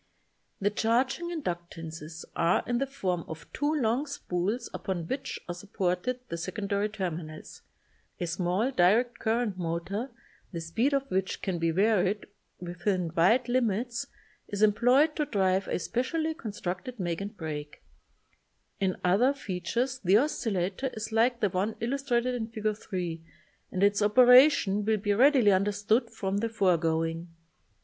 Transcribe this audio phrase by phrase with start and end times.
[0.59, 6.21] The charging inductances are in the form of two long spools upon which are supported
[6.27, 7.61] the secondary terminals.
[8.19, 10.09] A small direct current motor,
[10.51, 12.25] the speed of which can be varied
[12.59, 14.07] within wide limits,
[14.47, 17.83] is employed to drive a specially constructed make and break.
[18.79, 22.75] In other features the oscillator is like the one illustrated in Fig.
[22.75, 23.23] 3
[23.71, 27.27] and its operation will be readily understood from the foregoing.